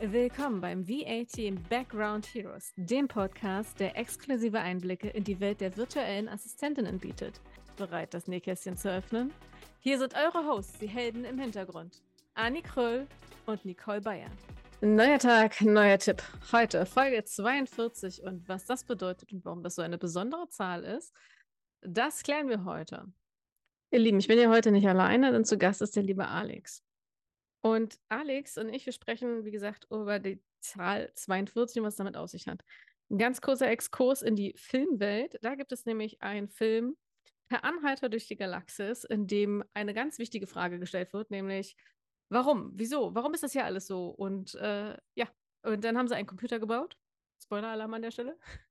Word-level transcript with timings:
Willkommen 0.00 0.60
beim 0.60 0.88
VAT 0.88 1.68
Background 1.68 2.24
Heroes, 2.32 2.72
dem 2.76 3.08
Podcast, 3.08 3.80
der 3.80 3.96
exklusive 3.98 4.60
Einblicke 4.60 5.08
in 5.08 5.24
die 5.24 5.40
Welt 5.40 5.60
der 5.60 5.76
virtuellen 5.76 6.28
Assistentinnen 6.28 7.00
bietet. 7.00 7.40
Bereit, 7.76 8.14
das 8.14 8.28
Nähkästchen 8.28 8.76
zu 8.76 8.92
öffnen? 8.92 9.32
Hier 9.80 9.98
sind 9.98 10.14
eure 10.14 10.46
Hosts, 10.46 10.78
die 10.78 10.86
Helden 10.86 11.24
im 11.24 11.36
Hintergrund. 11.36 12.00
Anni 12.34 12.62
Kröll 12.62 13.08
und 13.46 13.64
Nicole 13.64 14.00
Bayer. 14.00 14.30
Neuer 14.80 15.18
Tag, 15.18 15.60
neuer 15.62 15.98
Tipp. 15.98 16.22
Heute 16.52 16.86
Folge 16.86 17.24
42 17.24 18.22
und 18.22 18.48
was 18.48 18.66
das 18.66 18.84
bedeutet 18.84 19.32
und 19.32 19.44
warum 19.44 19.64
das 19.64 19.74
so 19.74 19.82
eine 19.82 19.98
besondere 19.98 20.48
Zahl 20.48 20.84
ist, 20.84 21.12
das 21.80 22.22
klären 22.22 22.48
wir 22.48 22.64
heute. 22.64 23.04
Ihr 23.90 23.98
Lieben, 23.98 24.20
ich 24.20 24.28
bin 24.28 24.38
ja 24.38 24.48
heute 24.48 24.70
nicht 24.70 24.86
alleine, 24.86 25.32
denn 25.32 25.44
zu 25.44 25.58
Gast 25.58 25.82
ist 25.82 25.96
der 25.96 26.04
liebe 26.04 26.28
Alex. 26.28 26.84
Und 27.68 28.00
Alex 28.08 28.56
und 28.56 28.70
ich, 28.70 28.86
wir 28.86 28.94
sprechen, 28.94 29.44
wie 29.44 29.50
gesagt, 29.50 29.86
über 29.90 30.18
die 30.18 30.42
Zahl 30.60 31.12
42 31.14 31.80
und 31.80 31.86
was 31.86 31.96
damit 31.96 32.16
aus 32.16 32.30
sich 32.30 32.46
hat. 32.46 32.64
Ein 33.10 33.18
ganz 33.18 33.42
kurzer 33.42 33.68
Exkurs 33.68 34.22
in 34.22 34.36
die 34.36 34.54
Filmwelt. 34.56 35.38
Da 35.42 35.54
gibt 35.54 35.72
es 35.72 35.84
nämlich 35.84 36.22
einen 36.22 36.48
Film, 36.48 36.96
Per 37.48 37.64
Anhalter 37.64 38.08
durch 38.08 38.26
die 38.26 38.36
Galaxis, 38.36 39.04
in 39.04 39.26
dem 39.26 39.64
eine 39.74 39.94
ganz 39.94 40.18
wichtige 40.18 40.46
Frage 40.46 40.78
gestellt 40.78 41.12
wird, 41.14 41.30
nämlich 41.30 41.76
warum, 42.30 42.72
wieso, 42.74 43.14
warum 43.14 43.32
ist 43.34 43.42
das 43.42 43.52
hier 43.52 43.64
alles 43.64 43.86
so? 43.86 44.08
Und 44.08 44.54
äh, 44.56 44.96
ja, 45.14 45.28
und 45.62 45.82
dann 45.84 45.96
haben 45.96 46.08
sie 46.08 46.14
einen 46.14 46.26
Computer 46.26 46.58
gebaut, 46.58 46.98
Spoiler-Alarm 47.42 47.94
an 47.94 48.02
der 48.02 48.10
Stelle, 48.10 48.38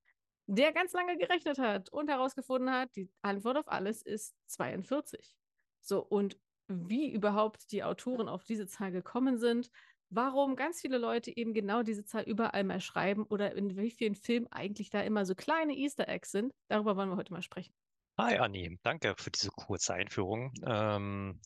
der 0.47 0.73
ganz 0.73 0.93
lange 0.93 1.17
gerechnet 1.17 1.57
hat 1.57 1.89
und 1.89 2.09
herausgefunden 2.09 2.71
hat, 2.71 2.95
die 2.95 3.11
Antwort 3.23 3.57
auf 3.57 3.67
alles 3.67 4.03
ist 4.03 4.35
42. 4.47 5.35
So, 5.81 5.99
und 6.03 6.37
wie 6.67 7.11
überhaupt 7.11 7.71
die 7.71 7.83
Autoren 7.83 8.27
auf 8.27 8.43
diese 8.43 8.67
Zahl 8.67 8.91
gekommen 8.91 9.37
sind, 9.37 9.69
warum 10.09 10.55
ganz 10.55 10.81
viele 10.81 10.97
Leute 10.97 11.35
eben 11.35 11.53
genau 11.53 11.83
diese 11.83 12.05
Zahl 12.05 12.23
überall 12.23 12.63
mal 12.63 12.81
schreiben 12.81 13.23
oder 13.23 13.55
in 13.55 13.77
wie 13.77 13.91
vielen 13.91 14.15
Filmen 14.15 14.47
eigentlich 14.51 14.89
da 14.89 15.01
immer 15.01 15.25
so 15.25 15.35
kleine 15.35 15.75
Easter 15.75 16.07
Eggs 16.07 16.31
sind. 16.31 16.53
Darüber 16.69 16.95
wollen 16.95 17.09
wir 17.09 17.17
heute 17.17 17.33
mal 17.33 17.41
sprechen. 17.41 17.73
Hi 18.19 18.37
Anni, 18.37 18.79
danke 18.83 19.13
für 19.17 19.29
diese 19.29 19.49
kurze 19.49 19.93
Einführung. 19.93 20.51
Ähm, 20.65 21.39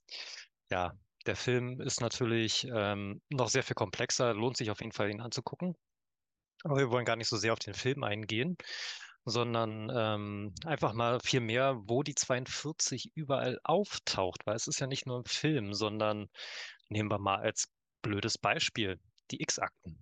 ja, 0.69 0.93
der 1.25 1.35
Film 1.35 1.81
ist 1.81 2.01
natürlich 2.01 2.65
ähm, 2.73 3.21
noch 3.29 3.49
sehr 3.49 3.63
viel 3.63 3.75
komplexer, 3.75 4.33
lohnt 4.33 4.57
sich 4.57 4.71
auf 4.71 4.79
jeden 4.79 4.93
Fall, 4.93 5.09
ihn 5.09 5.21
anzugucken. 5.21 5.75
Aber 6.63 6.77
wir 6.77 6.89
wollen 6.91 7.05
gar 7.05 7.15
nicht 7.15 7.27
so 7.27 7.37
sehr 7.37 7.53
auf 7.53 7.59
den 7.59 7.73
Film 7.73 8.03
eingehen, 8.03 8.55
sondern 9.25 9.91
ähm, 9.93 10.53
einfach 10.65 10.93
mal 10.93 11.19
viel 11.19 11.41
mehr, 11.41 11.75
wo 11.85 12.03
die 12.03 12.15
42 12.15 13.11
überall 13.15 13.59
auftaucht, 13.63 14.45
weil 14.45 14.55
es 14.55 14.67
ist 14.67 14.79
ja 14.79 14.87
nicht 14.87 15.05
nur 15.05 15.19
ein 15.19 15.25
Film, 15.25 15.73
sondern 15.73 16.27
nehmen 16.89 17.11
wir 17.11 17.19
mal 17.19 17.39
als 17.39 17.69
blödes 18.01 18.37
Beispiel 18.37 18.99
die 19.29 19.41
X-Akten. 19.41 19.97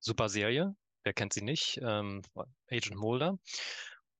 Super 0.00 0.28
Serie, 0.28 0.74
wer 1.04 1.14
kennt 1.14 1.32
sie 1.32 1.42
nicht? 1.42 1.78
Ähm, 1.82 2.22
Agent 2.68 2.96
Mulder. 2.96 3.38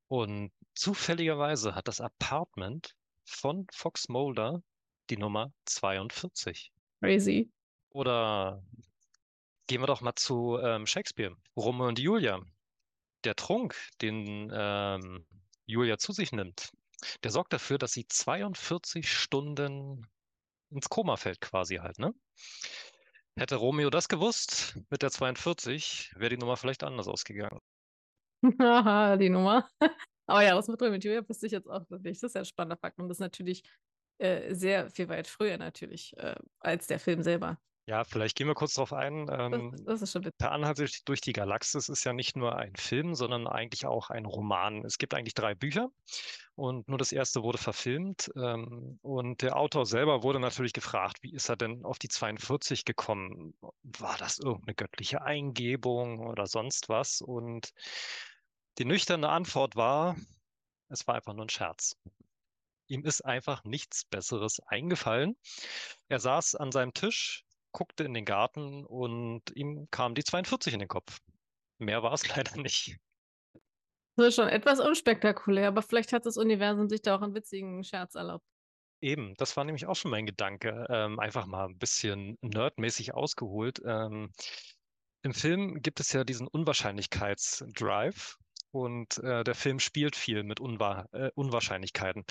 Und 0.08 0.52
zufälligerweise 0.74 1.74
hat 1.74 1.88
das 1.88 2.00
Apartment 2.00 2.94
von 3.24 3.66
Fox 3.72 4.08
Mulder 4.08 4.62
die 5.10 5.16
Nummer 5.16 5.52
42. 5.64 6.72
Crazy. 7.00 7.50
Oder 7.90 8.62
gehen 9.66 9.82
wir 9.82 9.86
doch 9.86 10.00
mal 10.00 10.14
zu 10.14 10.58
ähm, 10.62 10.86
Shakespeare, 10.86 11.36
Romeo 11.56 11.88
und 11.88 11.98
Julia 11.98 12.40
der 13.24 13.36
Trunk, 13.36 13.76
den 14.00 14.50
ähm, 14.52 15.26
Julia 15.66 15.98
zu 15.98 16.12
sich 16.12 16.32
nimmt, 16.32 16.72
der 17.22 17.30
sorgt 17.30 17.52
dafür, 17.52 17.78
dass 17.78 17.92
sie 17.92 18.06
42 18.06 19.10
Stunden 19.10 20.06
ins 20.70 20.88
Koma 20.88 21.16
fällt 21.16 21.40
quasi 21.40 21.76
halt, 21.76 21.98
ne? 21.98 22.14
Hätte 23.36 23.56
Romeo 23.56 23.90
das 23.90 24.08
gewusst 24.08 24.78
mit 24.90 25.02
der 25.02 25.10
42, 25.10 26.12
wäre 26.16 26.30
die 26.30 26.36
Nummer 26.36 26.56
vielleicht 26.56 26.84
anders 26.84 27.08
ausgegangen. 27.08 27.58
Haha, 28.60 29.16
die 29.16 29.30
Nummer. 29.30 29.68
Aber 30.26 30.42
ja, 30.42 30.54
das 30.54 30.68
mit 30.68 30.80
Romeo 30.80 30.98
Julia 30.98 31.28
wusste 31.28 31.46
ich 31.46 31.52
jetzt 31.52 31.68
auch 31.68 31.84
nicht. 31.90 32.22
Das 32.22 32.30
ist 32.30 32.34
ja 32.34 32.42
ein 32.42 32.44
spannender 32.44 32.76
Fakt. 32.76 32.98
Und 32.98 33.08
das 33.08 33.16
ist 33.16 33.20
natürlich 33.20 33.62
äh, 34.18 34.54
sehr 34.54 34.88
viel 34.90 35.08
weit 35.08 35.26
früher 35.26 35.58
natürlich 35.58 36.16
äh, 36.16 36.36
als 36.60 36.86
der 36.86 37.00
Film 37.00 37.22
selber. 37.22 37.58
Ja, 37.86 38.04
vielleicht 38.04 38.36
gehen 38.36 38.46
wir 38.46 38.54
kurz 38.54 38.74
darauf 38.74 38.94
ein. 38.94 39.28
Ähm, 39.30 39.76
das, 39.84 40.00
das, 40.00 40.18
Per 40.38 40.52
Anhalt 40.52 41.06
durch 41.06 41.20
die 41.20 41.34
Galaxis 41.34 41.90
ist 41.90 42.04
ja 42.04 42.14
nicht 42.14 42.34
nur 42.34 42.56
ein 42.56 42.74
Film, 42.76 43.14
sondern 43.14 43.46
eigentlich 43.46 43.84
auch 43.84 44.08
ein 44.08 44.24
Roman. 44.24 44.84
Es 44.86 44.96
gibt 44.96 45.12
eigentlich 45.12 45.34
drei 45.34 45.54
Bücher 45.54 45.90
und 46.54 46.88
nur 46.88 46.96
das 46.96 47.12
erste 47.12 47.42
wurde 47.42 47.58
verfilmt. 47.58 48.32
Ähm, 48.36 48.98
und 49.02 49.42
der 49.42 49.56
Autor 49.56 49.84
selber 49.84 50.22
wurde 50.22 50.40
natürlich 50.40 50.72
gefragt, 50.72 51.18
wie 51.20 51.34
ist 51.34 51.50
er 51.50 51.56
denn 51.56 51.84
auf 51.84 51.98
die 51.98 52.08
42 52.08 52.86
gekommen? 52.86 53.54
War 53.82 54.16
das 54.16 54.38
irgendeine 54.38 54.74
göttliche 54.74 55.20
Eingebung 55.20 56.20
oder 56.20 56.46
sonst 56.46 56.88
was? 56.88 57.20
Und 57.20 57.74
die 58.78 58.86
nüchterne 58.86 59.28
Antwort 59.28 59.76
war, 59.76 60.16
es 60.88 61.06
war 61.06 61.16
einfach 61.16 61.34
nur 61.34 61.44
ein 61.44 61.50
Scherz. 61.50 61.96
Ihm 62.86 63.04
ist 63.04 63.22
einfach 63.22 63.64
nichts 63.64 64.06
Besseres 64.06 64.60
eingefallen. 64.60 65.36
Er 66.08 66.18
saß 66.18 66.54
an 66.54 66.72
seinem 66.72 66.94
Tisch, 66.94 67.44
guckte 67.74 68.04
in 68.04 68.14
den 68.14 68.24
Garten 68.24 68.86
und 68.86 69.42
ihm 69.54 69.88
kam 69.90 70.14
die 70.14 70.24
42 70.24 70.72
in 70.72 70.78
den 70.78 70.88
Kopf. 70.88 71.18
Mehr 71.78 72.02
war 72.02 72.14
es 72.14 72.26
leider 72.34 72.56
nicht. 72.56 72.96
Das 74.16 74.28
ist 74.28 74.36
schon 74.36 74.48
etwas 74.48 74.80
unspektakulär, 74.80 75.68
aber 75.68 75.82
vielleicht 75.82 76.12
hat 76.12 76.24
das 76.24 76.38
Universum 76.38 76.88
sich 76.88 77.02
da 77.02 77.16
auch 77.16 77.22
einen 77.22 77.34
witzigen 77.34 77.82
Scherz 77.84 78.14
erlaubt. 78.14 78.46
Eben, 79.02 79.34
das 79.36 79.56
war 79.56 79.64
nämlich 79.64 79.86
auch 79.86 79.96
schon 79.96 80.12
mein 80.12 80.24
Gedanke. 80.24 80.86
Ähm, 80.88 81.18
einfach 81.18 81.46
mal 81.46 81.66
ein 81.66 81.76
bisschen 81.76 82.38
nerdmäßig 82.40 83.12
ausgeholt. 83.12 83.82
Ähm, 83.84 84.32
Im 85.22 85.34
Film 85.34 85.82
gibt 85.82 86.00
es 86.00 86.12
ja 86.12 86.24
diesen 86.24 86.46
Unwahrscheinlichkeitsdrive 86.46 88.38
und 88.70 89.18
äh, 89.18 89.42
der 89.42 89.54
Film 89.54 89.80
spielt 89.80 90.16
viel 90.16 90.44
mit 90.44 90.60
Unwahr 90.60 91.08
äh, 91.12 91.30
Unwahrscheinlichkeiten. 91.34 92.24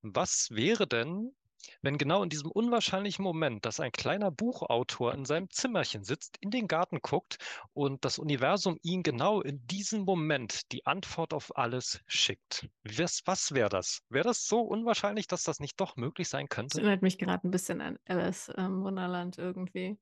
Was 0.00 0.48
wäre 0.50 0.88
denn, 0.88 1.36
wenn 1.82 1.98
genau 1.98 2.22
in 2.22 2.28
diesem 2.28 2.50
unwahrscheinlichen 2.50 3.22
Moment, 3.22 3.64
dass 3.64 3.80
ein 3.80 3.92
kleiner 3.92 4.30
Buchautor 4.30 5.14
in 5.14 5.24
seinem 5.24 5.50
Zimmerchen 5.50 6.04
sitzt, 6.04 6.36
in 6.40 6.50
den 6.50 6.68
Garten 6.68 7.00
guckt 7.00 7.38
und 7.72 8.04
das 8.04 8.18
Universum 8.18 8.78
ihn 8.82 9.02
genau 9.02 9.40
in 9.40 9.66
diesem 9.66 10.02
Moment 10.02 10.72
die 10.72 10.86
Antwort 10.86 11.34
auf 11.34 11.56
alles 11.56 12.00
schickt. 12.06 12.68
Was, 12.84 13.22
was 13.24 13.52
wäre 13.52 13.68
das? 13.68 14.02
Wäre 14.08 14.24
das 14.24 14.46
so 14.46 14.60
unwahrscheinlich, 14.60 15.26
dass 15.26 15.42
das 15.42 15.60
nicht 15.60 15.80
doch 15.80 15.96
möglich 15.96 16.28
sein 16.28 16.48
könnte? 16.48 16.76
Das 16.76 16.84
erinnert 16.84 17.02
mich 17.02 17.18
gerade 17.18 17.46
ein 17.46 17.50
bisschen 17.50 17.80
an 17.80 17.98
Alice 18.06 18.48
im 18.48 18.82
Wunderland 18.82 19.38
irgendwie. 19.38 19.98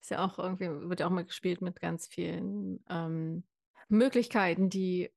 Ist 0.00 0.10
ja 0.10 0.24
auch 0.24 0.38
irgendwie, 0.38 0.68
wird 0.68 1.00
ja 1.00 1.06
auch 1.06 1.10
mal 1.10 1.24
gespielt 1.24 1.60
mit 1.60 1.80
ganz 1.80 2.06
vielen 2.06 2.84
ähm, 2.88 3.44
Möglichkeiten, 3.88 4.70
die 4.70 5.10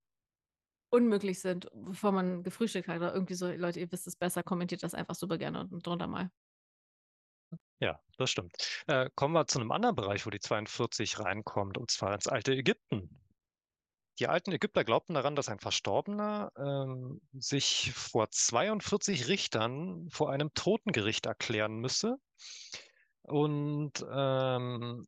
unmöglich 0.91 1.40
sind, 1.40 1.68
bevor 1.74 2.12
man 2.12 2.44
gefrühstückt 2.44 2.88
hat 2.88 2.97
oder 2.97 3.13
irgendwie 3.13 3.34
so, 3.34 3.50
Leute, 3.52 3.79
ihr 3.79 3.91
wisst 3.91 4.07
es 4.07 4.16
besser, 4.16 4.44
kommentiert 4.44 4.84
das 4.84 4.94
einfach 4.94 5.16
super 5.16 5.38
gerne 5.38 5.62
und 5.62 5.85
drunter 5.85 6.07
mal. 6.07 6.29
Ja, 7.79 8.00
das 8.18 8.29
stimmt. 8.29 8.53
Äh, 8.88 9.09
kommen 9.16 9.34
wir 9.34 9.47
zu 9.47 9.59
einem 9.59 9.72
anderen 9.72 9.96
Bereich, 9.96 10.25
wo 10.25 10.29
die 10.29 10.40
42 10.40 11.19
reinkommt, 11.19 11.78
und 11.78 11.90
zwar 11.90 12.13
ins 12.13 12.28
alte 12.28 12.53
Ägypten. 12.53 13.09
Die 14.19 14.28
alten 14.28 14.52
Ägypter 14.52 14.84
glaubten 14.84 15.16
daran, 15.16 15.35
dass 15.35 15.50
ein 15.50 15.59
Verstorbener 15.59 16.52
ähm, 16.56 17.22
sich 17.34 17.91
vor 17.94 18.29
42 18.29 19.28
Richtern 19.28 20.09
vor 20.12 20.29
einem 20.29 20.53
Totengericht 20.53 21.25
erklären 21.25 21.78
müsse 21.78 22.18
und 23.23 24.06
ähm, 24.13 25.08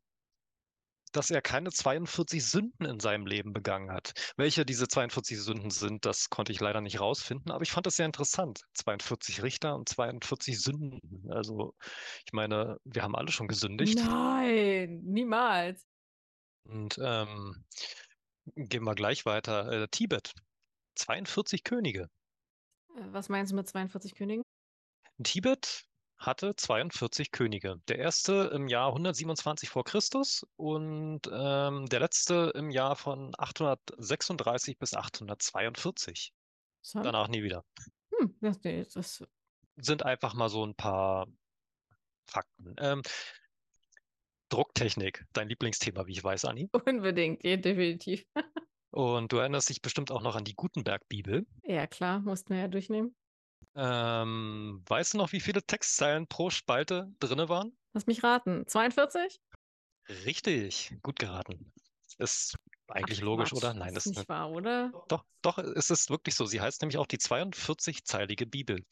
dass 1.15 1.31
er 1.31 1.41
keine 1.41 1.71
42 1.71 2.45
Sünden 2.45 2.85
in 2.85 2.99
seinem 2.99 3.25
Leben 3.25 3.53
begangen 3.53 3.91
hat. 3.91 4.13
Welche 4.37 4.65
diese 4.65 4.87
42 4.87 5.39
Sünden 5.39 5.71
sind, 5.71 6.05
das 6.05 6.29
konnte 6.29 6.51
ich 6.51 6.59
leider 6.59 6.81
nicht 6.81 6.99
rausfinden, 6.99 7.51
aber 7.51 7.63
ich 7.63 7.71
fand 7.71 7.85
das 7.85 7.95
sehr 7.95 8.05
interessant. 8.05 8.61
42 8.73 9.43
Richter 9.43 9.75
und 9.75 9.89
42 9.89 10.61
Sünden. 10.61 11.01
Also, 11.29 11.73
ich 12.25 12.33
meine, 12.33 12.77
wir 12.83 13.03
haben 13.03 13.15
alle 13.15 13.31
schon 13.31 13.47
gesündigt. 13.47 13.97
Nein, 13.97 15.01
niemals. 15.03 15.85
Und 16.65 16.97
ähm, 17.01 17.63
gehen 18.55 18.83
wir 18.83 18.95
gleich 18.95 19.25
weiter. 19.25 19.71
Äh, 19.71 19.87
Tibet. 19.89 20.33
42 20.95 21.63
Könige. 21.63 22.09
Äh, 22.95 23.01
was 23.11 23.29
meinst 23.29 23.51
du 23.51 23.55
mit 23.55 23.67
42 23.67 24.15
Königen? 24.15 24.43
In 25.17 25.23
Tibet 25.23 25.85
hatte 26.25 26.55
42 26.55 27.31
Könige. 27.31 27.81
Der 27.87 27.99
erste 27.99 28.51
im 28.53 28.67
Jahr 28.67 28.87
127 28.89 29.69
vor 29.69 29.83
Christus 29.83 30.45
und 30.55 31.21
ähm, 31.31 31.85
der 31.87 31.99
letzte 31.99 32.51
im 32.55 32.69
Jahr 32.71 32.95
von 32.95 33.33
836 33.37 34.77
bis 34.77 34.93
842. 34.93 36.33
So. 36.81 37.01
Danach 37.01 37.27
nie 37.27 37.43
wieder. 37.43 37.63
Hm, 38.17 38.35
das, 38.41 38.59
das 38.93 39.23
sind 39.77 40.03
einfach 40.03 40.33
mal 40.33 40.49
so 40.49 40.65
ein 40.65 40.75
paar 40.75 41.27
Fakten. 42.25 42.75
Ähm, 42.77 43.01
Drucktechnik, 44.49 45.25
dein 45.33 45.49
Lieblingsthema, 45.49 46.05
wie 46.05 46.11
ich 46.11 46.23
weiß, 46.23 46.45
Anni. 46.45 46.69
Unbedingt, 46.85 47.43
ja, 47.43 47.57
definitiv. 47.57 48.25
Und 48.91 49.31
du 49.31 49.37
erinnerst 49.37 49.69
dich 49.69 49.81
bestimmt 49.81 50.11
auch 50.11 50.21
noch 50.21 50.35
an 50.35 50.43
die 50.43 50.53
Gutenberg-Bibel. 50.53 51.47
Ja, 51.63 51.87
klar, 51.87 52.19
mussten 52.19 52.53
wir 52.53 52.61
ja 52.61 52.67
durchnehmen. 52.67 53.15
Ähm, 53.75 54.83
weißt 54.87 55.13
du 55.13 55.17
noch, 55.17 55.31
wie 55.31 55.39
viele 55.39 55.63
Textzeilen 55.63 56.27
pro 56.27 56.49
Spalte 56.49 57.11
drinne 57.19 57.49
waren? 57.49 57.77
Lass 57.93 58.05
mich 58.07 58.23
raten. 58.23 58.65
42? 58.67 59.39
Richtig, 60.09 60.95
gut 61.01 61.17
geraten. 61.19 61.73
Ist 62.17 62.55
eigentlich 62.87 63.19
Ach, 63.19 63.23
logisch, 63.23 63.49
Quatsch, 63.49 63.53
oder? 63.53 63.73
Nein, 63.73 63.93
das 63.93 64.05
ist 64.07 64.17
nicht 64.17 64.29
wahr, 64.29 64.51
oder? 64.51 64.93
doch, 65.07 65.25
doch, 65.41 65.57
es 65.57 65.89
ist 65.89 66.09
wirklich 66.09 66.35
so. 66.35 66.45
Sie 66.45 66.61
heißt 66.61 66.81
nämlich 66.81 66.97
auch 66.97 67.07
die 67.07 67.17
42-zeilige 67.19 68.45
Bibel. 68.45 68.83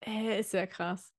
Äh, 0.00 0.40
ist 0.40 0.52
ja 0.52 0.66
krass. 0.66 1.12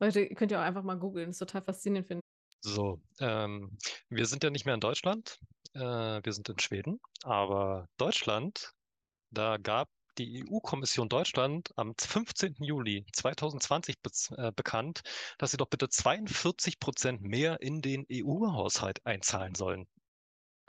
Leute, 0.00 0.28
könnt 0.30 0.50
ihr 0.52 0.60
auch 0.60 0.64
einfach 0.64 0.82
mal 0.82 0.98
googeln, 0.98 1.30
ist 1.30 1.38
total 1.38 1.62
faszinierend, 1.62 2.06
finde 2.06 2.22
So, 2.60 3.00
ähm, 3.20 3.76
wir 4.08 4.26
sind 4.26 4.44
ja 4.44 4.50
nicht 4.50 4.64
mehr 4.64 4.74
in 4.74 4.80
Deutschland, 4.80 5.38
äh, 5.72 5.80
wir 5.80 6.32
sind 6.32 6.48
in 6.48 6.58
Schweden, 6.58 7.00
aber 7.22 7.88
Deutschland, 7.96 8.72
da 9.30 9.56
gab 9.56 9.88
die 10.18 10.44
EU-Kommission 10.44 11.08
Deutschland 11.08 11.70
am 11.76 11.94
15. 11.98 12.56
Juli 12.60 13.06
2020 13.12 14.00
bez- 14.02 14.30
äh, 14.36 14.52
bekannt, 14.54 15.02
dass 15.38 15.50
sie 15.50 15.56
doch 15.56 15.68
bitte 15.68 15.88
42 15.88 16.78
Prozent 16.78 17.22
mehr 17.22 17.60
in 17.60 17.80
den 17.82 18.04
EU-Haushalt 18.10 19.04
einzahlen 19.04 19.54
sollen. 19.54 19.86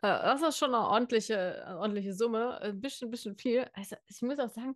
Äh, 0.01 0.07
das 0.07 0.41
ist 0.41 0.57
schon 0.57 0.73
eine 0.73 0.87
ordentliche, 0.87 1.65
eine 1.65 1.79
ordentliche 1.79 2.13
Summe. 2.13 2.59
Ein 2.61 2.81
bisschen, 2.81 3.09
bisschen 3.11 3.35
viel. 3.35 3.69
Also, 3.73 3.95
ich 4.07 4.21
muss 4.21 4.39
auch 4.39 4.49
sagen, 4.49 4.75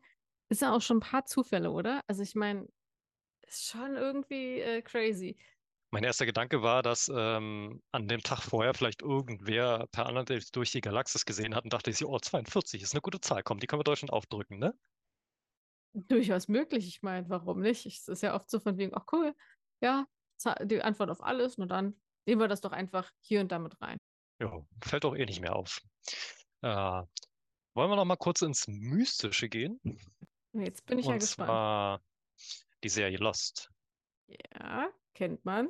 ist 0.50 0.62
ja 0.62 0.74
auch 0.74 0.81
schon 0.81 0.98
ein 0.98 1.01
paar 1.01 1.25
Zufälle, 1.25 1.71
oder? 1.71 2.01
Also, 2.07 2.24
ich 2.24 2.36
meine, 2.36 2.68
ist 3.48 3.68
schon 3.68 3.95
irgendwie 3.95 4.60
äh, 4.60 4.81
crazy. 4.81 5.38
Mein 5.92 6.04
erster 6.04 6.26
Gedanke 6.26 6.62
war, 6.62 6.84
dass 6.84 7.12
ähm, 7.14 7.82
an 7.92 8.08
dem 8.08 8.22
Tag 8.22 8.42
vorher 8.44 8.74
vielleicht 8.74 9.02
irgendwer 9.02 9.88
per 9.92 10.06
Anhalter 10.06 10.40
durch 10.52 10.72
die 10.72 10.82
Galaxis 10.82 11.26
gesehen 11.26 11.56
hat 11.56 11.64
und 11.64 11.74
dachte 11.74 11.92
sich, 11.92 12.06
oh, 12.06 12.20
42 12.20 12.82
ist 12.84 12.94
eine 12.94 13.02
gute 13.02 13.20
Zahl, 13.22 13.42
komm, 13.44 13.60
die 13.60 13.68
können 13.68 13.80
wir 13.80 13.84
Deutschland 13.86 14.14
aufdrücken, 14.14 14.60
ne? 14.60 14.74
Durchaus 15.94 16.48
möglich. 16.48 16.88
Ich 16.88 17.02
meine, 17.02 17.28
warum 17.30 17.62
nicht? 17.62 17.86
Es 17.86 18.08
ist 18.08 18.22
ja 18.22 18.36
oft 18.36 18.50
so 18.52 18.60
von 18.60 18.78
wegen, 18.78 18.94
ach 18.94 19.06
cool, 19.12 19.34
ja, 19.82 20.06
die 20.62 20.82
Antwort 20.82 21.10
auf 21.10 21.24
alles, 21.24 21.58
nur 21.58 21.68
dann 21.68 22.00
nehmen 22.26 22.42
wir 22.42 22.48
das 22.48 22.62
doch 22.62 22.72
einfach 22.72 23.12
hier 23.22 23.42
und 23.42 23.52
damit 23.52 23.82
rein. 23.82 23.98
Ja, 24.40 24.62
fällt 24.84 25.04
doch 25.04 25.16
eh 25.16 25.26
nicht 25.26 25.42
mehr 25.42 25.56
auf. 25.56 25.80
Äh, 26.62 26.68
wollen 26.68 27.90
wir 27.90 27.96
noch 27.96 28.06
mal 28.06 28.16
kurz 28.16 28.42
ins 28.42 28.68
Mystische 28.68 29.50
gehen? 29.50 29.80
Jetzt 30.54 30.86
bin 30.86 31.00
ich 31.00 31.06
ja 31.08 31.14
Und 31.14 31.20
gespannt. 31.20 31.48
zwar 31.48 32.02
die 32.84 32.90
Serie 32.90 33.18
Lost. 33.18 33.72
Ja, 34.28 34.90
kennt 35.19 35.44
man. 35.44 35.69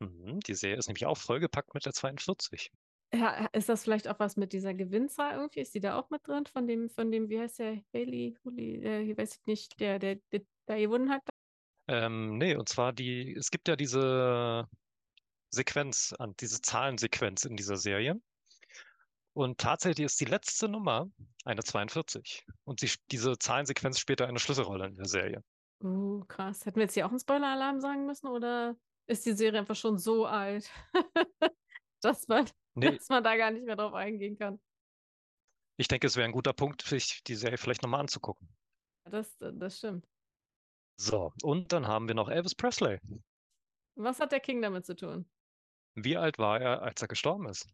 Mhm, 0.00 0.40
die 0.40 0.54
Serie 0.54 0.76
ist 0.76 0.88
nämlich 0.88 1.06
auch 1.06 1.16
vollgepackt 1.16 1.72
mit 1.72 1.86
der 1.86 1.92
42. 1.92 2.72
Ja, 3.14 3.46
ist 3.52 3.68
das 3.68 3.84
vielleicht 3.84 4.08
auch 4.08 4.18
was 4.18 4.36
mit 4.36 4.52
dieser 4.52 4.74
Gewinnzahl 4.74 5.36
irgendwie? 5.36 5.60
Ist 5.60 5.74
die 5.74 5.80
da 5.80 5.98
auch 5.98 6.10
mit 6.10 6.26
drin? 6.26 6.44
Von 6.46 6.66
dem, 6.66 6.90
von 6.90 7.12
dem, 7.12 7.28
wie 7.28 7.38
heißt 7.38 7.60
der? 7.60 7.80
Haley, 7.94 8.36
Huli, 8.44 8.82
äh, 8.84 9.02
ich 9.02 9.16
weiß 9.16 9.36
ich 9.36 9.46
nicht, 9.46 9.80
der, 9.80 10.00
der, 10.00 10.16
der 10.32 10.42
da 10.66 10.76
gewonnen 10.76 11.10
hat? 11.10 11.22
Ähm, 11.88 12.36
nee, 12.36 12.56
und 12.56 12.68
zwar 12.68 12.92
die, 12.92 13.32
es 13.34 13.52
gibt 13.52 13.68
ja 13.68 13.76
diese 13.76 14.68
Sequenz, 15.50 16.12
an 16.18 16.34
diese 16.40 16.60
Zahlensequenz 16.60 17.44
in 17.44 17.56
dieser 17.56 17.76
Serie. 17.76 18.20
Und 19.34 19.58
tatsächlich 19.58 20.06
ist 20.06 20.20
die 20.20 20.24
letzte 20.24 20.68
Nummer 20.68 21.08
eine 21.44 21.62
42. 21.62 22.44
Und 22.64 22.80
sie, 22.80 22.90
diese 23.12 23.38
Zahlensequenz 23.38 24.00
spielt 24.00 24.18
da 24.18 24.26
eine 24.26 24.40
Schlüsselrolle 24.40 24.88
in 24.88 24.96
der 24.96 25.06
Serie. 25.06 25.44
Uh, 25.82 26.24
krass. 26.24 26.64
Hätten 26.64 26.76
wir 26.76 26.84
jetzt 26.84 26.94
hier 26.94 27.06
auch 27.06 27.10
einen 27.10 27.20
Spoiler-Alarm 27.20 27.80
sagen 27.80 28.06
müssen 28.06 28.28
oder 28.28 28.76
ist 29.06 29.26
die 29.26 29.32
Serie 29.32 29.60
einfach 29.60 29.76
schon 29.76 29.98
so 29.98 30.26
alt, 30.26 30.70
dass 32.02 32.26
man, 32.28 32.48
Nee, 32.74 32.92
dass 32.92 33.08
man 33.08 33.22
da 33.22 33.36
gar 33.36 33.50
nicht 33.50 33.64
mehr 33.64 33.76
drauf 33.76 33.94
eingehen 33.94 34.38
kann? 34.38 34.60
ich 35.78 35.88
denke, 35.88 36.06
es 36.06 36.16
wäre 36.16 36.24
ein 36.24 36.32
guter 36.32 36.54
Punkt, 36.54 36.82
sich 36.82 37.22
die 37.24 37.34
Serie 37.34 37.58
vielleicht 37.58 37.82
nochmal 37.82 38.00
anzugucken. 38.00 38.48
Das, 39.04 39.36
das 39.38 39.78
stimmt. 39.78 40.08
So, 40.98 41.32
und 41.42 41.72
dann 41.72 41.86
haben 41.86 42.08
wir 42.08 42.14
noch 42.14 42.30
Elvis 42.30 42.54
Presley. 42.54 42.98
Was 43.94 44.18
hat 44.20 44.32
der 44.32 44.40
King 44.40 44.62
damit 44.62 44.86
zu 44.86 44.96
tun? 44.96 45.28
Wie 45.94 46.16
alt 46.16 46.38
war 46.38 46.60
er, 46.60 46.82
als 46.82 47.02
er 47.02 47.08
gestorben 47.08 47.46
ist? 47.48 47.68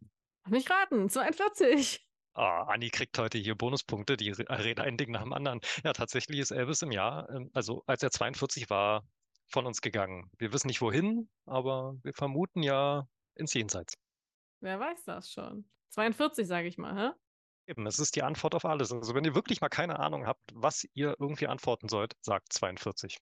Nicht 0.49 0.69
raten, 0.69 1.09
42. 1.09 2.05
Ah, 2.35 2.63
Anni 2.63 2.89
kriegt 2.89 3.17
heute 3.19 3.37
hier 3.37 3.55
Bonuspunkte, 3.55 4.17
die 4.17 4.31
re- 4.31 4.45
reden 4.63 4.81
ein 4.81 4.97
Ding 4.97 5.11
nach 5.11 5.21
dem 5.21 5.33
anderen. 5.33 5.59
Ja, 5.83 5.93
tatsächlich 5.93 6.39
ist 6.39 6.51
Elvis 6.51 6.81
im 6.81 6.91
Jahr, 6.91 7.29
ähm, 7.29 7.51
also 7.53 7.83
als 7.85 8.01
er 8.01 8.09
42 8.11 8.69
war, 8.69 9.03
von 9.49 9.67
uns 9.67 9.81
gegangen. 9.81 10.31
Wir 10.39 10.51
wissen 10.51 10.67
nicht 10.67 10.81
wohin, 10.81 11.29
aber 11.45 11.95
wir 12.01 12.13
vermuten 12.13 12.63
ja 12.63 13.07
ins 13.35 13.53
Jenseits. 13.53 13.93
Wer 14.61 14.79
weiß 14.79 15.03
das 15.05 15.31
schon? 15.31 15.69
42, 15.89 16.47
sage 16.47 16.67
ich 16.67 16.77
mal, 16.79 16.95
hä? 17.11 17.13
Eben, 17.67 17.85
es 17.85 17.99
ist 17.99 18.15
die 18.15 18.23
Antwort 18.23 18.55
auf 18.55 18.65
alles. 18.65 18.91
Also 18.91 19.13
wenn 19.13 19.23
ihr 19.25 19.35
wirklich 19.35 19.61
mal 19.61 19.69
keine 19.69 19.99
Ahnung 19.99 20.25
habt, 20.25 20.41
was 20.53 20.85
ihr 20.93 21.15
irgendwie 21.19 21.47
antworten 21.47 21.87
sollt, 21.87 22.13
sagt 22.21 22.51
42. 22.51 23.17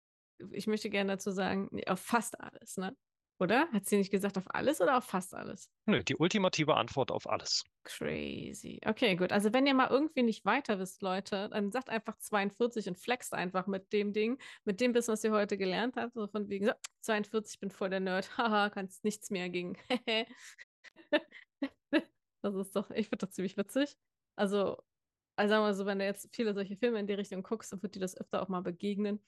Ich 0.52 0.68
möchte 0.68 0.90
gerne 0.90 1.14
dazu 1.14 1.32
sagen, 1.32 1.70
auf 1.88 2.00
fast 2.00 2.40
alles, 2.40 2.78
ne? 2.78 2.96
Oder? 3.40 3.72
Hat 3.72 3.86
sie 3.86 3.98
nicht 3.98 4.12
gesagt 4.12 4.38
auf 4.38 4.44
alles 4.48 4.82
oder 4.82 4.98
auf 4.98 5.06
fast 5.06 5.34
alles? 5.34 5.72
Nö, 5.86 6.04
die 6.04 6.18
ultimative 6.18 6.76
Antwort 6.76 7.10
auf 7.10 7.30
alles. 7.30 7.64
Crazy. 7.84 8.82
Okay, 8.86 9.16
gut. 9.16 9.32
Also 9.32 9.54
wenn 9.54 9.66
ihr 9.66 9.74
mal 9.74 9.90
irgendwie 9.90 10.24
nicht 10.24 10.44
weiter 10.44 10.78
wisst, 10.78 11.02
Leute, 11.02 11.48
dann 11.50 11.72
sagt 11.72 11.90
einfach 11.90 12.18
42 12.18 12.90
und 12.90 12.98
flext 12.98 13.34
einfach 13.34 13.66
mit 13.66 13.94
dem 13.94 14.12
Ding, 14.12 14.38
mit 14.66 14.82
dem 14.82 14.94
Wissen, 14.94 15.14
was 15.14 15.24
ihr 15.24 15.32
heute 15.32 15.58
gelernt 15.58 15.96
habt. 15.96 16.16
So 16.16 16.28
von 16.28 16.50
wegen, 16.50 16.66
so, 16.66 16.74
42, 17.02 17.62
bin 17.62 17.72
voll 17.72 17.90
der 17.90 18.02
Nerd. 18.02 18.30
Haha, 18.38 18.70
kannst 18.70 19.06
nichts 19.06 19.30
mehr 19.30 19.50
gegen. 19.50 19.78
das 22.42 22.56
ist 22.56 22.76
doch, 22.76 22.92
ich 22.92 23.08
finde 23.08 23.26
das 23.26 23.32
ziemlich 23.32 23.56
witzig. 23.56 23.96
Also, 24.36 24.84
also 25.38 25.50
sagen 25.50 25.62
wir 25.64 25.68
mal 25.68 25.74
so, 25.74 25.86
wenn 25.86 26.00
du 26.00 26.06
jetzt 26.06 26.28
viele 26.36 26.54
solche 26.54 26.76
Filme 26.76 27.00
in 27.00 27.08
die 27.08 27.14
Richtung 27.14 27.42
guckst, 27.42 27.72
dann 27.72 27.82
wird 27.82 27.96
dir 27.96 28.02
das 28.02 28.18
öfter 28.18 28.42
auch 28.42 28.50
mal 28.50 28.62
begegnen. 28.62 29.24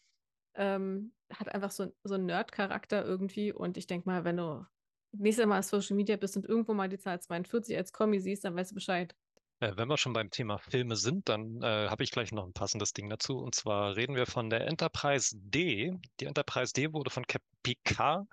Ähm, 0.56 1.14
hat 1.34 1.54
einfach 1.54 1.72
so, 1.72 1.94
so 2.04 2.16
einen 2.16 2.26
Nerd-Charakter 2.26 3.06
irgendwie. 3.06 3.52
Und 3.54 3.78
ich 3.78 3.88
denke 3.88 4.10
mal, 4.10 4.24
wenn 4.24 4.38
du 4.38 4.66
nächstes 5.14 5.46
Mal 5.46 5.60
auf 5.60 5.66
Social 5.66 5.96
Media 5.96 6.18
bist 6.18 6.36
und 6.38 6.46
irgendwo 6.46 6.74
mal 6.74 6.90
die 6.90 7.00
Zahl 7.00 7.22
42 7.22 7.76
als 7.76 7.94
Kommi 7.94 8.20
siehst, 8.20 8.44
dann 8.44 8.56
weißt 8.56 8.72
du 8.72 8.76
Bescheid. 8.76 9.16
Äh, 9.60 9.74
wenn 9.76 9.88
wir 9.88 9.98
schon 9.98 10.14
beim 10.14 10.32
Thema 10.32 10.58
Filme 10.58 10.96
sind, 10.96 11.30
dann 11.30 11.62
äh, 11.62 11.88
habe 11.88 12.04
ich 12.04 12.12
gleich 12.12 12.32
noch 12.32 12.46
ein 12.46 12.54
passendes 12.54 12.94
Ding 12.94 13.10
dazu. 13.10 13.38
Und 13.38 13.56
zwar 13.56 13.96
reden 13.96 14.16
wir 14.16 14.26
von 14.26 14.50
der 14.50 14.68
Enterprise 14.68 15.36
D. 15.38 15.98
Die 16.20 16.26
Enterprise 16.26 16.74
D 16.74 16.92
wurde 16.94 17.12
von 17.12 17.26
Captain 17.26 17.58
Picard 17.64 18.28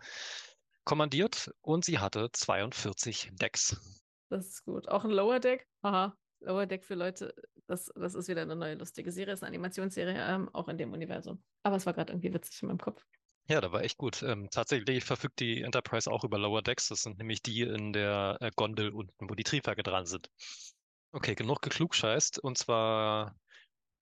kommandiert 0.85 1.51
und 1.61 1.85
sie 1.85 1.99
hatte 1.99 2.31
42 2.33 3.31
Decks. 3.33 3.77
Das 4.31 4.47
ist 4.47 4.65
gut. 4.65 4.89
Auch 4.89 5.05
ein 5.05 5.11
Lower 5.11 5.39
Deck. 5.39 5.67
Haha. 5.83 6.17
Lower 6.41 6.67
Deck 6.67 6.85
für 6.85 6.95
Leute, 6.95 7.35
das, 7.67 7.91
das 7.95 8.15
ist 8.15 8.29
wieder 8.29 8.43
eine 8.43 8.57
neue 8.57 8.75
lustige 8.75 9.11
Serie, 9.13 9.35
ist 9.35 9.43
eine 9.43 9.49
Animationsserie, 9.49 10.17
ähm, 10.17 10.49
auch 10.53 10.69
in 10.69 10.79
dem 10.79 10.93
Universum. 10.93 11.43
Aber 11.63 11.77
es 11.77 11.87
war 11.87 11.93
gerade 11.93 12.13
irgendwie 12.13 12.33
witzig 12.33 12.63
in 12.63 12.69
meinem 12.69 12.79
Kopf. 12.79 13.05
Ja, 13.51 13.63
da 13.63 13.73
war 13.73 13.83
echt 13.83 13.97
gut. 13.97 14.23
Ähm, 14.23 14.49
tatsächlich 14.51 15.05
verfügt 15.05 15.41
die 15.41 15.63
Enterprise 15.63 16.11
auch 16.11 16.23
über 16.23 16.39
Lower 16.39 16.61
Decks. 16.61 16.89
Das 16.89 17.03
sind 17.03 17.19
nämlich 17.19 17.43
die 17.43 17.63
in 17.63 17.95
der 17.95 18.37
äh, 18.41 18.51
Gondel 18.55 18.91
unten, 18.91 19.31
wo 19.31 19.35
die 19.35 19.43
Triebwerke 19.43 19.83
dran 19.83 20.05
sind. 20.05 20.29
Okay, 21.13 21.35
genug 21.35 21.63
geklugscheißt. 21.63 22.39
Und 22.39 22.59
zwar, 22.59 23.35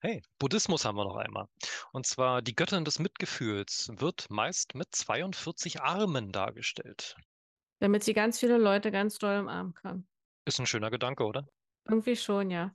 hey, 0.00 0.20
Buddhismus 0.40 0.84
haben 0.84 0.96
wir 0.96 1.04
noch 1.04 1.16
einmal. 1.16 1.46
Und 1.92 2.06
zwar 2.06 2.42
die 2.42 2.56
Göttin 2.56 2.84
des 2.84 2.99
Mitgefühls 2.99 3.88
wird 3.94 4.28
meist 4.30 4.75
mit 4.75 4.88
42 4.90 5.80
Armen 5.80 6.32
dargestellt. 6.32 7.14
Damit 7.78 8.02
sie 8.02 8.14
ganz 8.14 8.40
viele 8.40 8.58
Leute 8.58 8.90
ganz 8.90 9.18
doll 9.18 9.38
umarmen 9.38 9.75
kann. 9.75 10.08
Ist 10.44 10.58
ein 10.58 10.66
schöner 10.66 10.90
Gedanke, 10.90 11.25
oder? 11.25 11.46
Irgendwie 11.88 12.16
schon, 12.16 12.50
ja. 12.50 12.75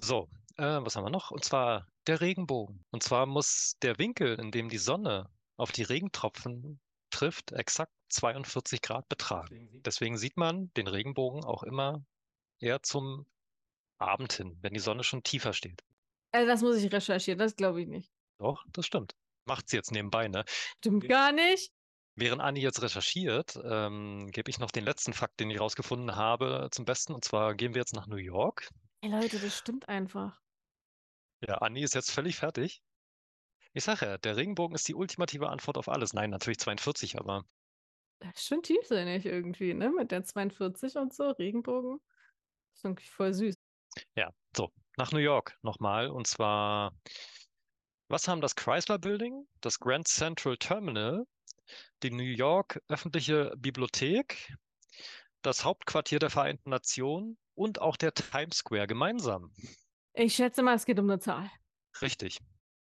So, 0.00 0.28
äh, 0.56 0.62
was 0.62 0.96
haben 0.96 1.04
wir 1.04 1.10
noch? 1.10 1.30
Und 1.30 1.44
zwar 1.44 1.86
der 2.06 2.20
Regenbogen. 2.20 2.82
Und 2.90 3.02
zwar 3.02 3.26
muss 3.26 3.74
der 3.82 3.98
Winkel, 3.98 4.38
in 4.38 4.50
dem 4.50 4.68
die 4.68 4.78
Sonne 4.78 5.30
auf 5.56 5.72
die 5.72 5.82
Regentropfen 5.82 6.80
trifft, 7.10 7.52
exakt 7.52 7.92
42 8.10 8.82
Grad 8.82 9.08
betragen. 9.08 9.82
Deswegen 9.84 10.18
sieht 10.18 10.36
man 10.36 10.72
den 10.76 10.88
Regenbogen 10.88 11.44
auch 11.44 11.62
immer 11.62 12.04
eher 12.60 12.82
zum 12.82 13.26
Abend 13.98 14.32
hin, 14.32 14.58
wenn 14.62 14.74
die 14.74 14.80
Sonne 14.80 15.04
schon 15.04 15.22
tiefer 15.22 15.52
steht. 15.52 15.82
Also 16.32 16.48
das 16.48 16.62
muss 16.62 16.76
ich 16.76 16.92
recherchieren, 16.92 17.38
das 17.38 17.54
glaube 17.54 17.82
ich 17.82 17.88
nicht. 17.88 18.10
Doch, 18.38 18.64
das 18.72 18.86
stimmt. 18.86 19.14
Macht 19.46 19.68
sie 19.68 19.76
jetzt 19.76 19.92
nebenbei, 19.92 20.28
ne? 20.28 20.44
Stimmt 20.78 21.08
gar 21.08 21.32
nicht. 21.32 21.72
Während 22.16 22.42
Anni 22.42 22.60
jetzt 22.60 22.82
recherchiert, 22.82 23.58
ähm, 23.64 24.28
gebe 24.30 24.50
ich 24.50 24.58
noch 24.58 24.70
den 24.70 24.84
letzten 24.84 25.12
Fakt, 25.12 25.40
den 25.40 25.50
ich 25.50 25.60
rausgefunden 25.60 26.14
habe, 26.16 26.68
zum 26.70 26.84
Besten. 26.84 27.12
Und 27.14 27.24
zwar 27.24 27.54
gehen 27.54 27.74
wir 27.74 27.80
jetzt 27.80 27.94
nach 27.94 28.06
New 28.06 28.16
York. 28.16 28.68
Ey 29.02 29.10
Leute, 29.10 29.38
das 29.38 29.56
stimmt 29.56 29.88
einfach. 29.88 30.40
Ja, 31.46 31.58
Anni 31.58 31.82
ist 31.82 31.94
jetzt 31.94 32.10
völlig 32.10 32.36
fertig. 32.36 32.82
Ich 33.72 33.84
sage 33.84 34.06
ja, 34.06 34.18
der 34.18 34.36
Regenbogen 34.36 34.74
ist 34.74 34.88
die 34.88 34.94
ultimative 34.94 35.48
Antwort 35.48 35.78
auf 35.78 35.88
alles. 35.88 36.12
Nein, 36.12 36.30
natürlich 36.30 36.58
42, 36.58 37.18
aber 37.18 37.44
Das 38.20 38.34
ist 38.36 38.46
schon 38.46 38.62
tiefsinnig 38.62 39.26
irgendwie, 39.26 39.74
ne? 39.74 39.90
Mit 39.90 40.10
der 40.10 40.24
42 40.24 40.96
und 40.96 41.12
so, 41.14 41.30
Regenbogen. 41.30 42.00
Das 42.72 42.78
ist 42.78 42.84
irgendwie 42.84 43.06
voll 43.08 43.34
süß. 43.34 43.54
ja, 44.16 44.30
so, 44.56 44.72
nach 44.96 45.12
New 45.12 45.18
York 45.18 45.56
nochmal. 45.62 46.08
Und 46.10 46.26
zwar, 46.26 46.92
was 48.08 48.28
haben 48.28 48.40
das 48.40 48.54
Chrysler 48.56 48.98
Building, 48.98 49.46
das 49.60 49.78
Grand 49.78 50.08
Central 50.08 50.56
Terminal, 50.56 51.26
die 52.02 52.10
New 52.10 52.22
York 52.22 52.80
Öffentliche 52.88 53.52
Bibliothek, 53.56 54.54
das 55.42 55.64
Hauptquartier 55.64 56.18
der 56.18 56.30
Vereinten 56.30 56.70
Nationen 56.70 57.38
und 57.54 57.80
auch 57.80 57.96
der 57.96 58.14
Times 58.14 58.58
Square 58.58 58.86
gemeinsam? 58.86 59.52
Ich 60.12 60.34
schätze 60.34 60.62
mal, 60.62 60.74
es 60.74 60.84
geht 60.84 60.98
um 60.98 61.10
eine 61.10 61.18
Zahl. 61.18 61.50
Richtig. 62.00 62.40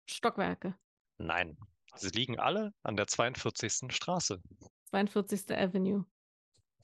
Stockwerke. 0.09 0.77
Nein. 1.19 1.59
Sie 1.95 2.11
liegen 2.11 2.39
alle 2.39 2.73
an 2.83 2.97
der 2.97 3.07
42. 3.07 3.93
Straße. 3.93 4.41
42. 4.91 5.51
Avenue. 5.57 6.05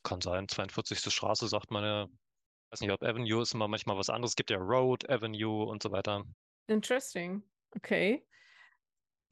kann 0.03 0.21
sein. 0.21 0.49
42. 0.49 1.01
Straße 1.13 1.49
sagt 1.49 1.71
man 1.71 1.85
ja. 1.85 2.05
Ich 2.05 2.73
weiß 2.73 2.81
nicht, 2.81 2.91
ob 2.91 3.03
Avenue 3.03 3.43
ist 3.43 3.55
immer 3.55 3.69
manchmal 3.69 3.97
was 3.97 4.11
anderes. 4.11 4.33
Es 4.33 4.37
gibt 4.37 4.51
ja 4.51 4.59
Road, 4.59 5.09
Avenue 5.09 5.65
und 5.67 5.83
so 5.83 5.93
weiter. 5.93 6.25
Interesting. 6.67 7.43
Okay. 7.77 8.27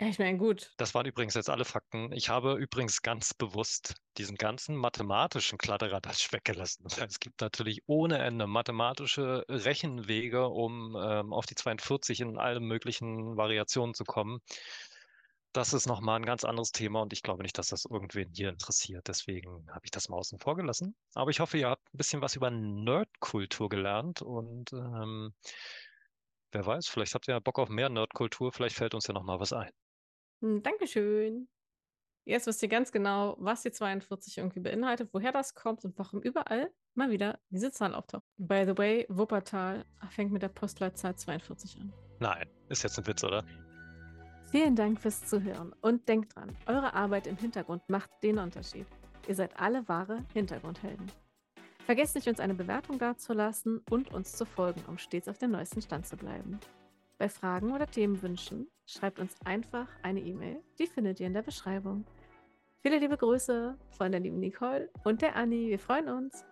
Ja, 0.00 0.08
ich 0.08 0.18
meine, 0.18 0.38
gut. 0.38 0.72
Das 0.78 0.94
waren 0.94 1.06
übrigens 1.06 1.34
jetzt 1.34 1.50
alle 1.50 1.64
Fakten. 1.64 2.12
Ich 2.12 2.28
habe 2.28 2.54
übrigens 2.54 3.02
ganz 3.02 3.34
bewusst 3.34 3.94
diesen 4.16 4.36
ganzen 4.36 4.74
mathematischen 4.74 5.58
Kladderadatsch 5.58 6.32
weggelassen. 6.32 6.86
Es 7.06 7.20
gibt 7.20 7.40
natürlich 7.40 7.82
ohne 7.86 8.18
Ende 8.18 8.46
mathematische 8.46 9.44
Rechenwege, 9.48 10.48
um 10.48 10.96
ähm, 11.00 11.32
auf 11.32 11.46
die 11.46 11.54
42 11.54 12.20
in 12.20 12.38
allen 12.38 12.64
möglichen 12.64 13.36
Variationen 13.36 13.94
zu 13.94 14.04
kommen. 14.04 14.40
Das 15.52 15.74
ist 15.74 15.86
nochmal 15.86 16.16
ein 16.16 16.24
ganz 16.24 16.44
anderes 16.44 16.72
Thema 16.72 17.02
und 17.02 17.12
ich 17.12 17.22
glaube 17.22 17.42
nicht, 17.42 17.58
dass 17.58 17.68
das 17.68 17.84
irgendwen 17.84 18.32
hier 18.32 18.48
interessiert. 18.48 19.06
Deswegen 19.06 19.66
habe 19.70 19.84
ich 19.84 19.90
das 19.90 20.08
mal 20.08 20.16
außen 20.16 20.38
vor 20.38 20.56
gelassen. 20.56 20.96
Aber 21.14 21.30
ich 21.30 21.40
hoffe, 21.40 21.58
ihr 21.58 21.68
habt 21.68 21.92
ein 21.92 21.98
bisschen 21.98 22.22
was 22.22 22.36
über 22.36 22.50
Nerdkultur 22.50 23.68
gelernt 23.68 24.22
und 24.22 24.72
ähm, 24.72 25.34
wer 26.52 26.64
weiß, 26.64 26.88
vielleicht 26.88 27.14
habt 27.14 27.28
ihr 27.28 27.34
ja 27.34 27.40
Bock 27.40 27.58
auf 27.58 27.68
mehr 27.68 27.88
Nerdkultur, 27.88 28.52
vielleicht 28.52 28.76
fällt 28.76 28.94
uns 28.94 29.06
ja 29.06 29.14
nochmal 29.14 29.40
was 29.40 29.52
ein. 29.52 29.70
Hm, 30.42 30.62
Dankeschön. 30.62 31.48
Jetzt 32.24 32.46
wisst 32.46 32.62
ihr 32.62 32.68
ganz 32.68 32.92
genau, 32.92 33.36
was 33.40 33.62
die 33.62 33.72
42 33.72 34.38
irgendwie 34.38 34.60
beinhaltet, 34.60 35.10
woher 35.12 35.32
das 35.32 35.54
kommt 35.54 35.84
und 35.84 35.98
warum 35.98 36.22
überall 36.22 36.72
mal 36.94 37.10
wieder 37.10 37.40
diese 37.48 37.72
Zahl 37.72 37.94
auftaucht. 37.94 38.22
By 38.36 38.64
the 38.64 38.78
way, 38.78 39.06
Wuppertal 39.08 39.84
fängt 40.10 40.30
mit 40.32 40.42
der 40.42 40.48
Postleitzahl 40.48 41.16
42 41.16 41.80
an. 41.80 41.92
Nein, 42.20 42.48
ist 42.68 42.84
jetzt 42.84 42.98
ein 42.98 43.06
Witz, 43.06 43.24
oder? 43.24 43.44
Vielen 44.52 44.76
Dank 44.76 45.00
fürs 45.00 45.26
Zuhören 45.26 45.72
und 45.80 46.06
denkt 46.08 46.36
dran, 46.36 46.56
eure 46.66 46.94
Arbeit 46.94 47.26
im 47.26 47.36
Hintergrund 47.36 47.82
macht 47.88 48.10
den 48.22 48.38
Unterschied. 48.38 48.86
Ihr 49.26 49.34
seid 49.34 49.58
alle 49.58 49.88
wahre 49.88 50.24
Hintergrundhelden. 50.32 51.10
Vergesst 51.84 52.14
nicht, 52.14 52.28
uns 52.28 52.38
eine 52.38 52.54
Bewertung 52.54 52.98
dazulassen 52.98 53.80
und 53.90 54.12
uns 54.14 54.32
zu 54.32 54.46
folgen, 54.46 54.82
um 54.86 54.98
stets 54.98 55.28
auf 55.28 55.38
dem 55.38 55.50
neuesten 55.50 55.82
Stand 55.82 56.06
zu 56.06 56.16
bleiben. 56.16 56.60
Bei 57.18 57.28
Fragen 57.28 57.72
oder 57.72 57.86
Themenwünschen 57.86 58.68
schreibt 58.86 59.18
uns 59.18 59.34
einfach 59.44 59.88
eine 60.02 60.20
E-Mail. 60.20 60.60
Die 60.78 60.86
findet 60.86 61.20
ihr 61.20 61.26
in 61.26 61.34
der 61.34 61.42
Beschreibung. 61.42 62.04
Viele 62.82 62.98
liebe 62.98 63.16
Grüße 63.16 63.76
von 63.90 64.10
der 64.12 64.20
lieben 64.20 64.40
Nicole 64.40 64.90
und 65.04 65.22
der 65.22 65.36
Anni. 65.36 65.68
Wir 65.68 65.78
freuen 65.78 66.08
uns. 66.08 66.44